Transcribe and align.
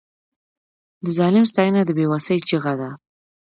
د 1.03 1.05
ظالم 1.17 1.45
ستاینه 1.51 1.81
د 1.85 1.89
بې 1.97 2.05
وسۍ 2.11 2.37
چیغه 2.47 2.73
ده. 2.81 2.89